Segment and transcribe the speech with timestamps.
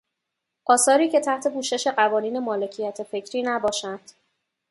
[0.65, 4.11] آثاری که تحت پوشش قوانین مالکیت فکری نباشند